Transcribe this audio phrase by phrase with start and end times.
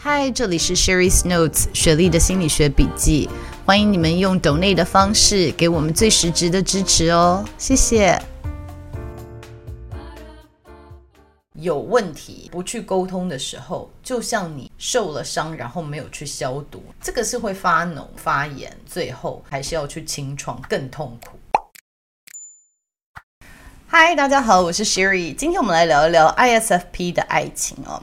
[0.00, 3.28] 嗨，这里是 Sherry's Notes 雪莉的心理学笔记。
[3.66, 8.16] 欢迎你们用 donate 的方式给我们最实质的支持哦，谢谢。
[11.54, 21.36] 有问题不去沟通的时候，就像你受了伤，然后没有去消毒，这个是会发脓、发炎，最后还是要去清创，更痛苦。
[23.88, 28.00] 嗨，大家好，我是 Sherry，今天我们来聊一聊 ISFP 的爱情哦。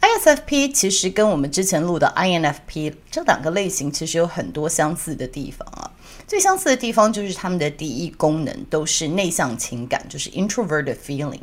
[0.00, 5.90] ISFP 其实跟我们之前录的 INFP 这两个类型其实有很多相似的地方啊。
[6.26, 11.40] 最相似的地方就是他们的第一功能都是内向情感，就是 introverted feeling。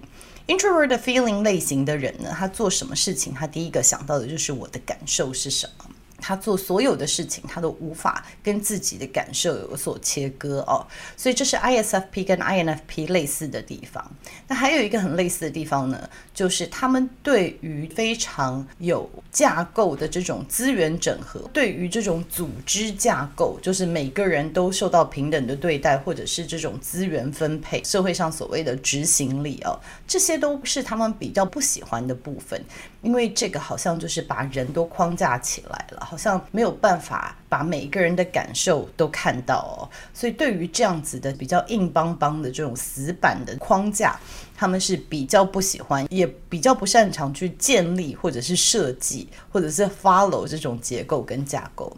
[0.47, 5.85] introverted feeling 类型的人呢，他做什么事情，他第一个想到的就是我的感受是什么。
[6.27, 10.83] 他做所有的事情，他都无法跟自己的感受有所切割哦，
[11.15, 14.03] 所以这是 ISFP 跟 INFP 类似的地方。
[14.47, 32.59] 那还有一个很类似的地方呢，就是他们对于非常有架构的这种资源整合，对于这种组织架构，就是每个人都受到平等的对待，或者是这种资源分配，社会上所谓的执行力哦，这些都是他们比较不喜欢的部分，
[33.05, 36.03] 因为这个好像就是把人都框架起来了。
[36.03, 44.19] 好像没有办法把每一个人的感受都看到哦，所以对于这样子的比较硬邦邦的这种死板的框架，
[44.55, 51.95] 他们是比较不喜欢，也比较不擅长去建立或者是设计或者是 follow 这种结构跟架构。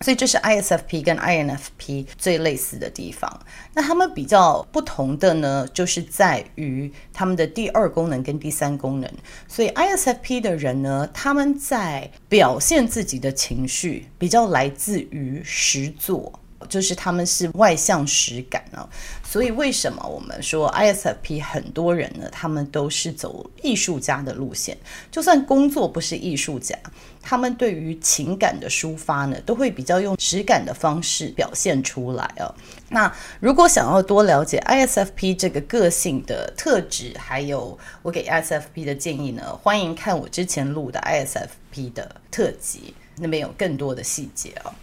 [0.00, 3.40] 所以这是 ISFP 跟 INFP 最类似的地方。
[3.74, 9.10] 那他们比较不同的呢，就是在于他们的第二功能跟第三功能。
[9.48, 16.40] 所以 ISFP 的人呢，他们在表现自己的情绪比较来自于实作。
[16.68, 18.88] 就是他们是外向实感啊，
[19.22, 22.28] 所以为什么我们说 ISFP 很多人呢？
[22.32, 24.76] 他们都是走艺术家的路线，
[25.10, 26.76] 就算工作不是艺术家，
[27.22, 32.52] 他们对于情感的抒发呢，都会比较用实感的方式表现出来啊。
[32.88, 33.10] 那
[33.40, 44.74] 如果想要多了解 ISFP 这个个性的特质，还有我给 ISFP 的建议呢，欢迎看我之前录的 ISFP 的特辑，那边有更多的细节啊。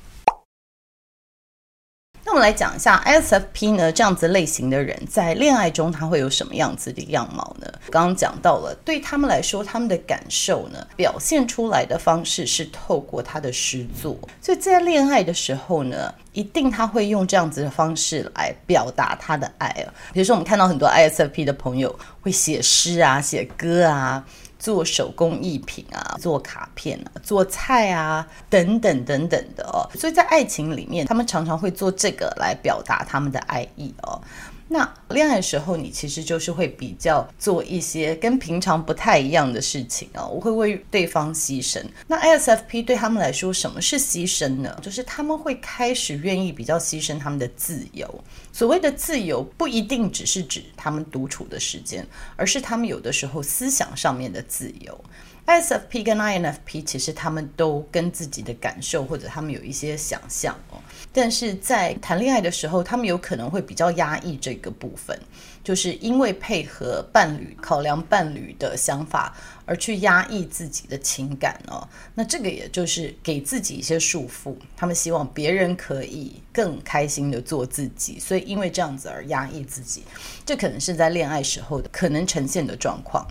[2.36, 7.68] 我们来讲一下 ISFP 呢，这样子类型的人在恋爱中他会有什么样子的样貌呢？
[7.90, 19.88] 刚刚讲到了，对他们来说，他们的感受呢，表现出来的方式是透过他的诗作，所以在恋爱的时候呢，一定他会用这样子的方式来表达他的爱啊。
[20.12, 24.22] 比如说，我们看到很多 ISFP 的朋友会写诗啊，写歌啊。
[24.66, 29.86] 做手工艺品啊，做卡片啊，做菜啊，等等等等的哦。
[29.94, 34.20] 所以在爱情里面，他们常常会做这个来表达他们的爱意哦。
[34.68, 40.32] 那恋爱时候，你其实就是会比较做一些跟平常不太一样的事情啊、哦。
[40.34, 41.84] 我会为对方牺牲。
[42.08, 44.76] 那 ISFP 对他们来说，什么是牺牲呢？
[44.82, 48.24] 就是他们会开始愿意比较牺牲他们的自由。
[48.52, 52.06] 所谓的自由，不一定只是指他们独处的时间，
[52.36, 55.00] 而是他们有的时候思想上面的自由。
[55.48, 60.82] ISFP 跟 INFP 其实他们都跟自己的感受或者他们有一些想象哦，
[61.14, 65.16] 但是在谈恋爱的时候，他们有可能会比较压抑这个部分，
[65.64, 71.88] 就是因为配合伴侣、考量伴侣的想法而去压抑自己的情感哦。
[72.16, 80.04] 那这个也就是给自己一些束缚，他们希望别人可以更开心的做自己，所以因为这样子而压抑自己，
[80.44, 83.24] 这可能是在恋爱时候的可能呈现的状况。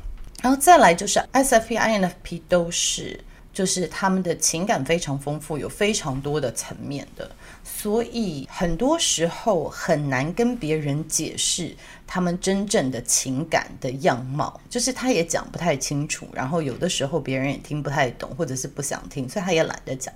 [0.45, 3.19] 然后再来就是 S F P、INFP 都是，
[3.51, 7.31] 就是他们的情感非常丰富，有非常多的层面的，
[7.65, 11.75] 所以很多时候很难跟别人解释
[12.07, 20.13] 他们真正的情感的样貌，就是他也讲不太清楚，然后有的时候别人也听不太懂，或者是不想听，所以他也懒得讲。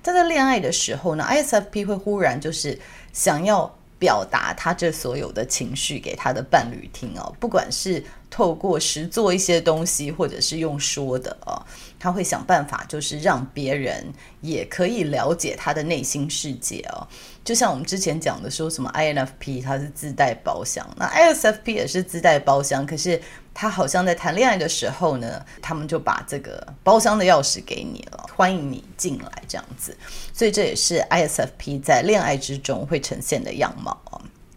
[0.00, 2.78] 但在恋爱的时候呢，ISFP 会忽然就是
[3.12, 3.76] 想要。
[4.02, 11.54] 表达他这所有的情绪给他的伴侣听哦，不管是透过实做一些东西，或者是用说的哦，
[12.00, 17.06] 他会想办法，就是让别人也可以了解他的内心世界哦。
[17.44, 23.22] 就像我们之前讲的，说什么 INFP 他是自带包厢，那 ISFP 也是自带包厢，可是
[23.54, 29.96] 他好像在谈恋爱的时候呢，他们就把这个包厢的钥匙给你了，欢迎你进来这样子，
[30.32, 34.00] 所以这也是 ISFP 在恋爱之中会呈现的样貌。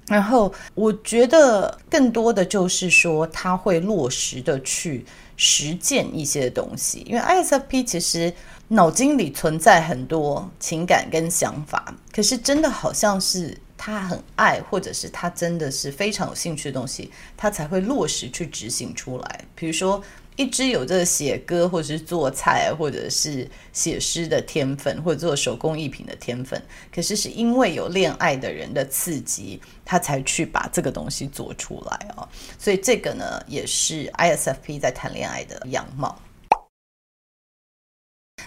[0.07, 5.06] 然后我觉得更多的就是说，他会落实的去
[5.36, 8.33] 实践一些东西，因为 ISFP 其实。
[8.68, 19.45] 脑筋里存在很多情感跟想法，可是真的好像是他很爱，或者是他真的是非常有兴趣的东西，他才会落实去执行出来。
[19.56, 20.01] 比如说，
[20.38, 26.62] 一直有这个写歌，或者是做菜，或者是写诗的天分，或者做手工艺品的天分，
[26.94, 32.27] 可是是因为有恋爱的人的刺激，他才去把这个东西做出来啊。
[32.60, 36.19] 所以这个呢，也是 ISFP 在谈恋爱的样貌。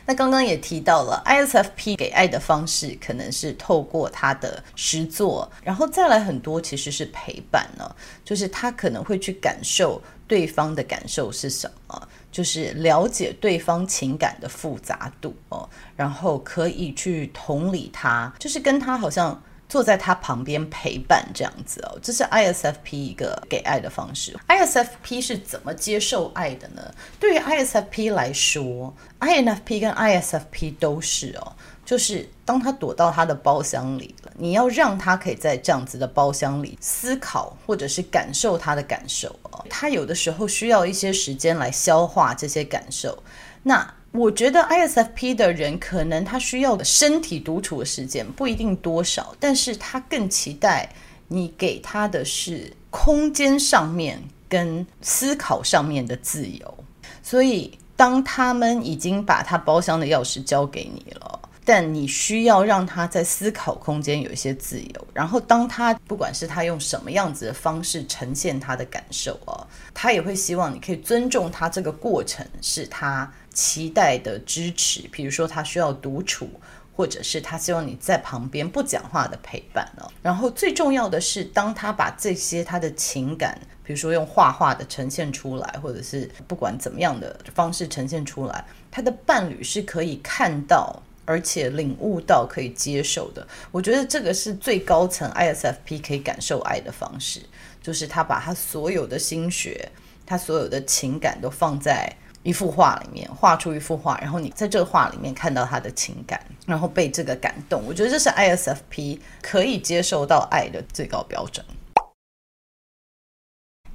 [0.08, 7.94] 那刚刚也提到了，ISFP 给爱的方式可能是透过他的诗作，然后再来很多其实是陪伴呢，
[8.24, 19.38] 就是他可能会去感受对方的感受是什么，就是了解对方情感的复杂度哦，然后可以去同理他，就是跟他好像。
[19.68, 24.34] 坐在他旁边陪伴这样子哦，这是 ISFP 一个给爱的方式。
[24.48, 26.82] ISFP 是怎么接受爱的呢？
[27.20, 31.52] 对于 ISFP 来说，INFP 跟 ISFP 都是哦，
[31.84, 39.64] 就是当他躲到他的包厢里了，你要让他可以在这样子的包厢里思考，或者是感受他的感受哦。
[39.68, 43.22] 他有的时候需要一些时间来消化这些感受。
[43.62, 50.88] 那我觉得 ISFP 的人可能他需要的身体独处的时间不一定多少，但是他更期待
[51.28, 56.74] 你给他的是空间上面跟思考上面的自由。
[57.22, 61.37] 所以当他们已经把他包厢的钥匙交给你了，
[61.68, 65.08] 但你需要让他在思考空间有一些自由。
[65.12, 69.60] 然后当他不管是他用什么样子的方式呈现他的感受啊，
[69.92, 73.30] 他也会希望你可以尊重他这个过程，是他。
[73.50, 76.48] 期待的支持，比如说他需要独处，
[76.94, 80.08] 或者是他希望你在旁边不讲话的陪伴哦。
[80.22, 93.46] 然后最重要的是，当他把这些他的情感，比如说用画画的呈现出来，或者是不管怎么样的方式呈现出来，他的伴侣是可以看到，而且领悟到，可以接受的。
[93.70, 97.42] 我觉得这个是最高层 ISFP 可以感受爱的方式，
[97.82, 99.90] 就是他把他所有的心血，
[100.24, 102.10] 他所有的情感都放在。
[102.44, 107.82] 一幅画里面画出一幅画，然后你在这画里面看到他的情感，然后被这个感动。
[107.84, 111.66] 我觉得这是 ISFP 可以接受到爱的最高标准。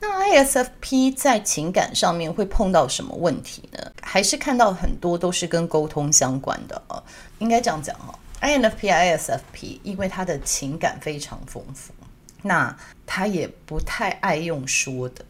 [0.05, 3.79] 那 ISFP 在情感上面会碰到什么问题呢？
[4.01, 7.01] 还是看到很多都是跟沟通相关的哦。
[7.39, 11.93] 应该这样讲哦，INFP、ISFP 因为他的情感非常丰富，
[12.41, 15.23] 那他也不太爱用说的。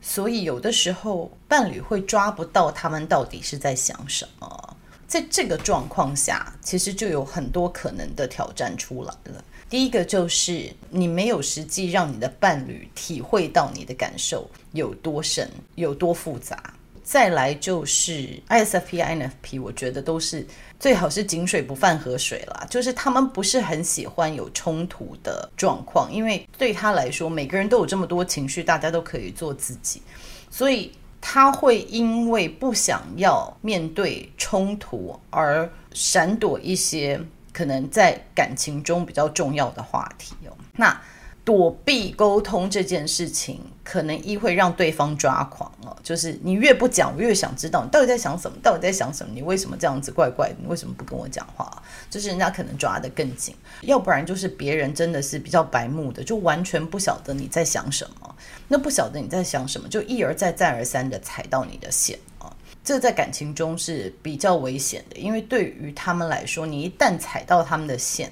[0.00, 4.76] 所以有的时候伴侣会抓不到他们到底是在想什么，
[5.08, 9.44] 在这个状况下，其实就有很多可能的挑战出来了。
[9.70, 16.74] 第一个就是你没有实际让你的伴侣体会到你的感受有多深、有多复杂。
[17.04, 20.46] 再来就是 ISFP、INFP，我觉得都是
[20.78, 30.02] 最好是井水不犯河水啦，就是他们不是很喜欢有冲突的状况，因为对他来说，每个人都有这么多情绪，大家都可以做自己，
[30.50, 37.20] 所以他会因为不想要面对冲突而闪躲一些
[37.52, 40.56] 可能在感情中比较重要的话题哦。
[40.76, 41.00] 那
[41.42, 45.96] 躲避沟通这件事情，可能一会让对方抓狂哦。
[46.02, 49.32] 就是你越不讲，我越想知道你到底在想什么，到底在想什么？
[49.34, 50.56] 你为什么这样子怪怪的？
[50.60, 51.82] 你为什么不跟我讲话？
[52.10, 58.34] 就是人家可能抓得更紧，要不然就是别人真的是比较白目的，就完全不晓得你在想什么。
[58.68, 62.16] 那不晓得你在想什么，就一而再再而三的踩到你的线。
[62.90, 68.28] 这在感情中是比较危险的，因为对于他们来说，你一旦踩到他们的线，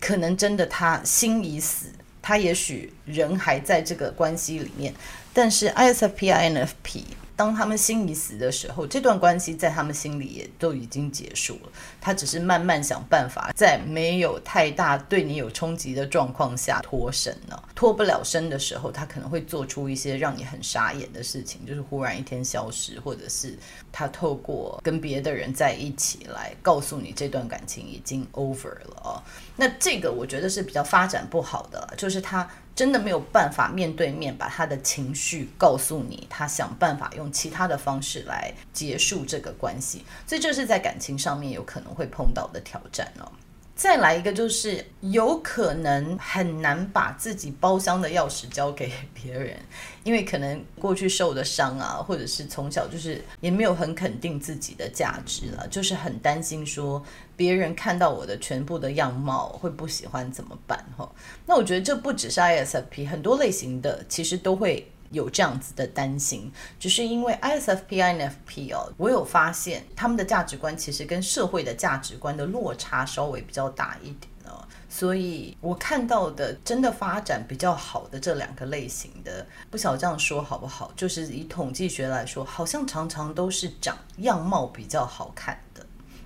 [0.00, 1.86] 可能真的他心已死。
[2.22, 4.94] 他也许人还在这个关系里面，
[5.34, 7.02] 但是 ISFP、INFP
[7.36, 11.70] 当他们心已死的时候，这段关系在他们心里也都已经结束了。
[12.00, 17.62] 他只是慢慢想办法，在没有太大对你有冲击的状况下脱身呢。
[17.74, 23.54] 脱不了身的时候，他可能会做出一些让你很傻眼的事情，就是忽然一天消失，或者是
[23.92, 29.22] 他透过跟别的人在一起来告诉你这段感情已经 over 了哦。
[29.56, 32.48] 那这个我觉得是比较发展不好的，就是他。
[32.76, 43.32] 真的没有办法面对面把他的情绪告诉你，他想办法用其他的方式来结束这个关系，所以这是在感情上面有可能会碰到的挑战哦。
[43.76, 49.54] 再来一个就是有可能很难把自己包厢的钥匙交给别人，
[50.02, 57.04] 因为可能过去受的伤啊，或者是从小就是也没有很肯定自己的价值了，就是很担心说
[57.36, 60.82] 别人看到我的全部的样貌会不喜欢怎么办？
[60.96, 61.06] 哈，
[61.44, 64.90] 那我觉得这不只是 ISFP，很多类型的其实都会。
[65.10, 80.92] 有这样子的担心，只是因为 ISFP、INFP 哦，我有发现他们的价值观其实跟社会的价值观的落差稍微比较大一点哦，所以我看到的真的发展比较好的这两个类型的，不晓得这样说好不好？
[80.96, 85.58] 就是以统计学来说，好像常常都是长样貌比较好看。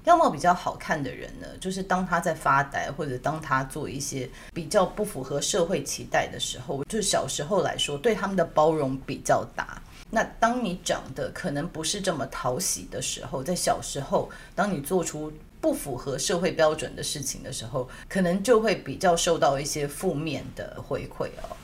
[0.05, 9.81] 样貌比较好看的人呢，就是当他在发呆，或者当他做一些比较不符合社会期待的时候，就小时候来说，对他们的包容比较大。
[10.11, 21.57] 那当你长得可能不是这么讨喜的时候，在小时候，当你做出不符合社会标准的事情的时候，可能就会比较受到一些负面的回馈哦。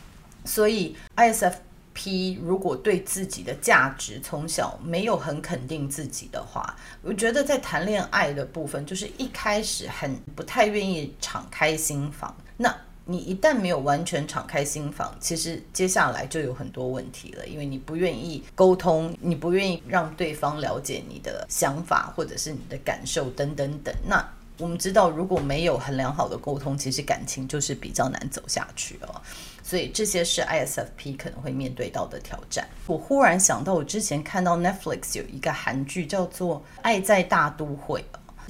[0.45, 1.55] 所以 ISF。
[1.97, 12.37] P 如果对自己的价值从小没有很肯定自己的话，我觉得在谈恋爱的部分，就是一开始很不太愿意敞开心房。
[12.59, 12.76] 那
[13.07, 23.95] 你一旦没有完全敞开心房，其实接下来就有很多问题了，因为你不愿意沟通，你不愿意让对方了解你的想法或者是你的感受等等等。
[24.05, 24.23] 那
[24.58, 29.20] 我们知道，如果没有很良好的沟通，其实感情就是比较难走下去哦。
[29.62, 32.66] 所以这些是 ISFP 可能会面对到的挑战。
[32.86, 38.00] 我忽然想到，我之前看到 Netflix 有一个韩剧叫做《爱在大都会》，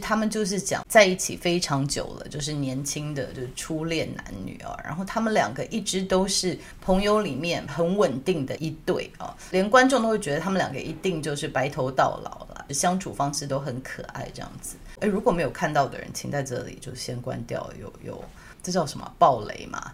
[0.02, 4.78] 他们就是讲在一起非常久了，就是年轻的就是初恋男女啊。
[4.84, 14.76] 然后他们两个一直都是朋友里面很稳定的一对啊，连观众都会觉得他们两个一定就是白头到老了，相处方式都很可爱这样子。
[15.00, 18.24] 诶，如果没有看到的人，请在这里就先关掉，有有
[18.62, 19.92] 这叫什么暴雷嘛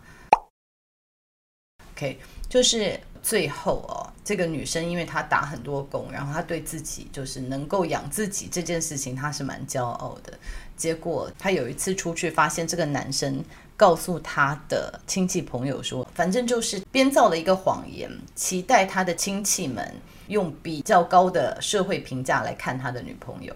[1.94, 2.18] ？OK，
[2.48, 10.32] 就是最后哦，这个女生因为她打很多工，然后她对自己就是能够养自己这件事情，她是蛮骄傲的。
[10.76, 13.44] 结果她有一次出去，发现这个男生
[13.76, 19.92] 告诉她的亲戚朋友说，反正就是编造了一个谎言，期待他的亲戚们
[20.28, 23.52] 用比较高的社会评价来看他的女朋友。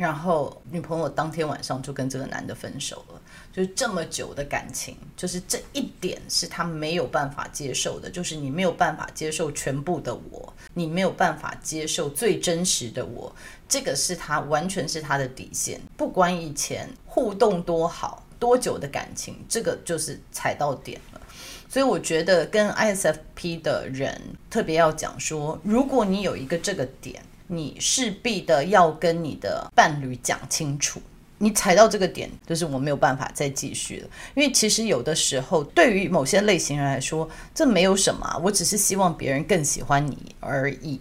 [0.00, 3.20] 然后女朋友当天晚上就跟这个男的分手了，
[3.52, 13.30] 就是这么久的感情，就是这一点是他没有办法接受的，就是你没有办法接受全部的我，你没有办法接受最真实的我，
[13.68, 21.20] 这个是他完全是他的底线，不管以前互动多好，多久的感情，这个就是踩到点了。
[21.68, 27.22] 所以我觉得跟 ISFP 的人特别要讲说，如果你有一个这个点。
[27.52, 31.02] 你势必的要跟你的伴侣讲清楚，
[31.38, 34.08] 你踩到这个点，就是我没有办法再继续了。
[34.34, 41.00] 因为其实有的时候，对于某些类型人来说，这没有什么，我只是希望别人更喜欢你而已，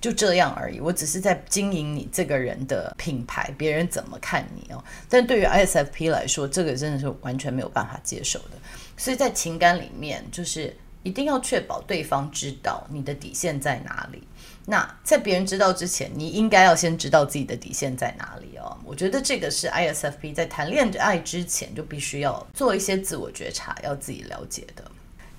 [0.00, 0.80] 就这样而已。
[0.80, 4.82] 我只是在经营你这个人的品牌，别人怎么看你哦。
[5.08, 8.52] 但对于 ISFP 来说，这个真的是完全没有办法接受的。
[8.96, 14.22] 所以在情感里面，就是一定要确保对方知道你的底线在哪里。
[14.66, 18.76] 那在别人知道之前，你应该要先知道自己的底线在哪里哦。
[18.84, 24.84] 我觉得这个是 ISFP 在谈恋爱之前就必须要做一些自我觉察，要自己了解的。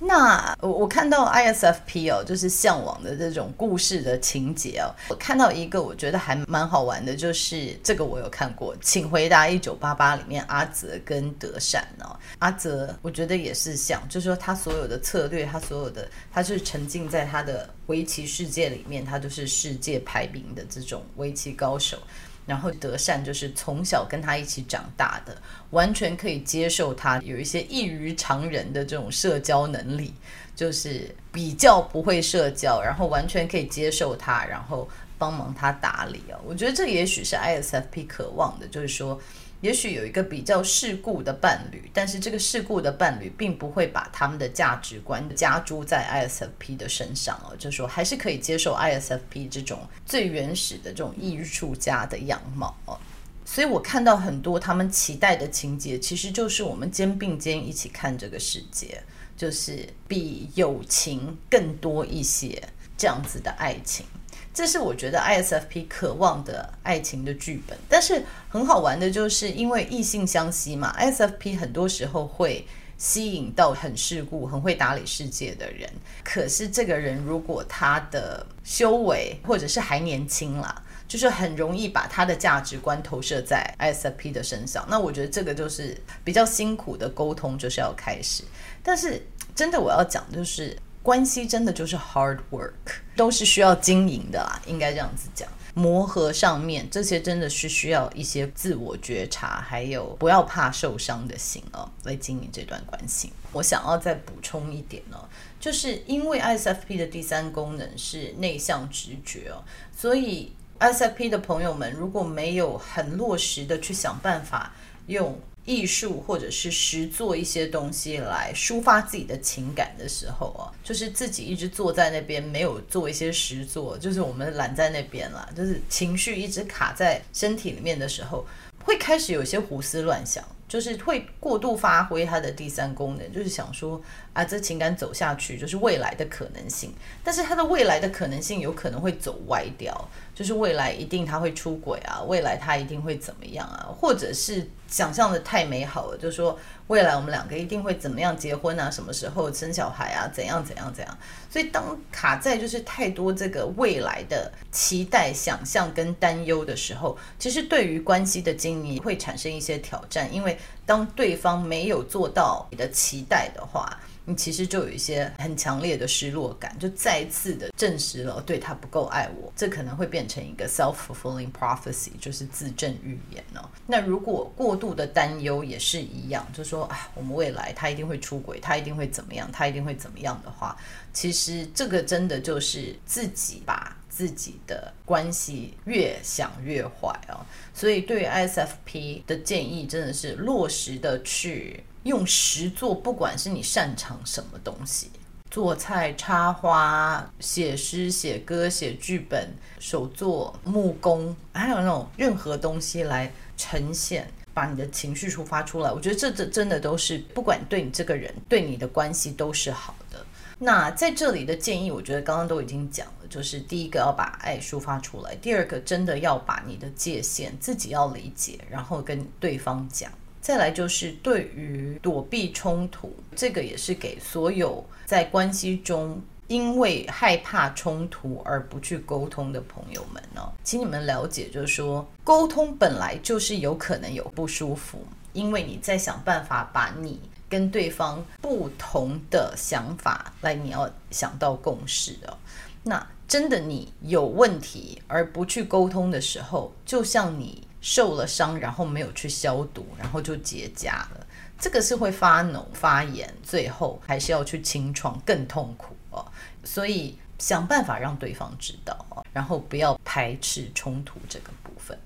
[0.04, 4.90] 那我我看到 ISFP 哦，就是向往的这种故事的情节哦。
[5.10, 12.18] 我看到一个我觉得还蛮好玩的，就是这个我有看过，请回答一九八八里面阿泽跟德善哦。
[12.40, 22.00] 阿泽我觉得也是像，就是说他所有的策略，他所有的，他是沉浸在他的围棋世界里面，他就是世界排名的这种围棋高手。
[22.46, 25.36] 然后德善就是从小跟他一起长大的，
[25.70, 30.14] 完全可以接受他有一些异于常人的这种社交能力，
[30.56, 36.40] 就是比较不会社交，然后完全可以接受他，然后帮忙他打理哦。
[36.46, 39.20] 我觉得这也许是 ISFP 渴望的，就是说。
[39.62, 52.98] 也许有一个比较世故的伴侣，但是这个世故的伴侣并不会把他们的价值观加诸在 ISFP 的身上哦，就说还是可以接受 ISFP 这种最原始的这种艺术家的样貌哦。
[53.46, 59.04] 所以我看到很多他们期待的情节，其实就是我们肩并肩一起看这个世界，
[59.38, 62.64] 就是比友情更多一些
[62.98, 64.06] 这样子的爱情。
[64.54, 72.68] 这是我觉得 ISFP 渴望的爱情的剧本，但是很好玩的就是因为异性相吸嘛，ISFP 很多时候会
[72.98, 75.90] 吸引到很世故、很会打理世界的人。
[76.22, 84.86] 可是这个人如果他的修为或者是还年轻啦，就是很容易把他的价值观投射在 ISFP 的身上。
[84.90, 88.44] 那我觉得这个就是比较辛苦的沟通，就是要开始。
[88.84, 90.78] 但是真的我要讲就是。
[91.04, 92.72] 关系真的就是 hard work，
[93.16, 95.48] 都是需要经营的啦，应该这样子讲。
[95.74, 103.32] 磨合上面这些真的是需要一些自我觉察，还有不要怕受伤的心哦，来经营这段关系。
[103.54, 105.24] 我想要再补充一点哦，
[105.62, 109.64] 就是因为 ISFP 的第三功能是内向直觉哦，
[109.96, 114.74] 所以 ISFP 的朋友们如果没有很落实的去想办法
[115.08, 115.40] 用。
[115.66, 128.46] 艺术或者是实做一些东西来抒发自己的情感的时候啊，就是自己一直坐在那边没有做一些实作，就是我们懒在那边了，就是情绪一直卡在身体里面的时候，
[128.84, 134.02] 会开始有些胡思乱想，就是会过度发挥它的第三功能，就是想说
[134.32, 136.94] 啊，这情感走下去就是未来的可能性，
[137.26, 140.10] 但是它的未来的可能性有可能会走歪掉。
[140.34, 151.18] 就是未来一定他会出轨啊，未来他一定会怎么样啊，或者是想象的太美好了，就说未来我们两个一定会怎么样结婚啊，什么时候生小孩啊，怎样怎样怎样。
[151.52, 164.00] 所以当卡在就是太多这个未来的期待、想象跟担忧的时候，其实对于关系的经营会产生一些挑战，因为当对方没有做到你的期待的话。
[164.24, 173.68] 你其实就有一些很强烈的失落感，就再次的证实了对他不够爱我，这可能会变成一个 self-fulfilling prophecy，就是自证预言哦。
[173.88, 180.78] 那如果过度的担忧也是一样，就说啊，我们未来他一定会出轨，他一定会怎么样，他一定会怎么样的话，
[181.14, 187.46] 其实这个真的就是自己把自己的关系越想越坏哦。
[187.74, 191.84] 所以对于 ISFP 的建议，真的是落实的去。
[192.04, 195.12] 用实作，不管是你擅长什么东西，
[195.52, 205.92] 做菜、插花、写诗、写歌、写剧本、手作、木工，还有那种任何东西来呈现，把你的情绪抒发出来。
[205.92, 210.26] 我觉得这这真的都是，不管对你这个人，对你的关系都是好的。
[210.64, 220.12] 那在这里的建议，我觉得刚刚都已经讲了，就是第一个要把爱抒发出来，第二个真的要把你的界限自己要理解，然后跟对方讲。
[220.40, 237.20] 再来就是对于躲避冲突，这个也是给所有在关系中因为害怕冲突而不去沟通的朋友们呢，请你们了解，就是说沟通本来就是有可能有不舒服，因为你在想办法把你
[237.52, 242.36] 跟对方不同的想法来，你要想到共识哦。
[242.82, 247.68] 那真的你有问题而不去沟通的时候，就像你。
[247.84, 251.26] 受了伤，然后没有去消毒，然后就结痂了。
[251.58, 256.24] 这个是会发脓、发炎，最后还是要去清创，更痛苦哦。
[256.64, 261.98] 所以想办法让对方知道哦，然后不要排斥冲突这个部分。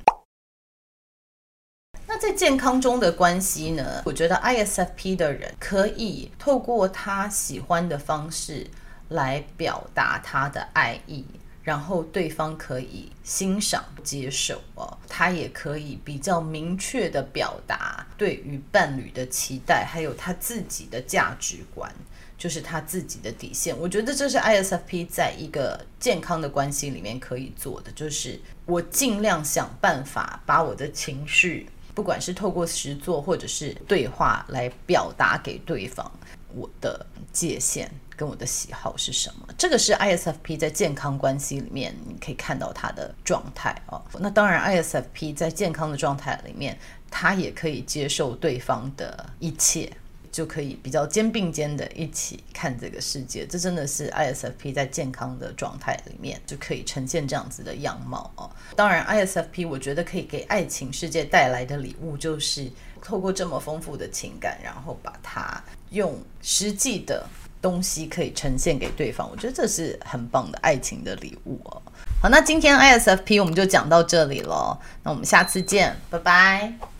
[2.15, 4.01] 那在健康中的关系呢？
[4.05, 8.65] 我觉得 ISFP 的人可以透过他喜欢的方式
[9.09, 11.25] 来表达他的爱意。
[11.61, 21.91] 然后对方可以欣赏、接受哦，他也可以比较明确地表达对于伴侣的期待，还有他自己的价值观，
[22.37, 23.77] 就是他自己的底线。
[23.77, 36.05] 我觉得这是 ISFP 在一个健康的关系里面可以做的，就是我尽量想办法把我的情绪，不管是透过实作或者是对话来表达给对方，
[36.53, 37.03] 我的
[37.33, 37.89] 界限。
[38.17, 39.45] 跟我的喜好是什么？
[39.57, 44.01] 这个是 ISFP 在健康关系里面你可以看到他的状态哦。
[44.19, 46.79] 那当然，ISFP 在健康的状态里面，
[47.11, 49.91] 他也可以接受对方的一切，
[50.35, 53.47] 就可以比较肩并肩的一起看这个世界。
[53.47, 58.49] 这真的是 ISFP 在健康的状态里面就可以呈现这样子的样貌哦。
[58.75, 62.69] 当然，ISFP 我觉得可以给爱情世界带来的礼物，就是
[63.01, 67.25] 透过这么丰富的情感，然后把它用实际的。
[67.61, 71.81] 东西可以呈现给对方，我觉得这是很棒的爱情的礼物哦。
[72.21, 76.94] 好，那今天 ISFP 我们就讲到这里了，那我们下次见，拜拜。